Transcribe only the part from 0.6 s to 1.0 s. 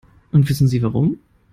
Sie